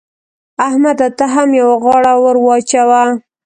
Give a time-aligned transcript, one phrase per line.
[0.67, 1.07] احمده!
[1.17, 3.03] ته هم يوه غاړه ور واچوه.